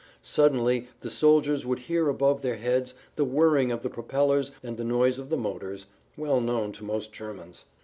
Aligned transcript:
Suddenly 0.23 0.87
the 1.01 1.11
soldiers 1.11 1.63
would 1.63 1.77
hear 1.77 2.09
above 2.09 2.41
their 2.41 2.55
heads 2.55 2.95
the 3.17 3.23
whirring 3.23 3.71
of 3.71 3.83
the 3.83 3.89
propellers 3.91 4.51
and 4.63 4.75
the 4.75 4.83
noise 4.83 5.19
of 5.19 5.29
the 5.29 5.37
motors, 5.37 5.85
well 6.17 6.41
known 6.41 6.71
to 6.71 6.83
most 6.83 7.13
Germans. 7.13 7.65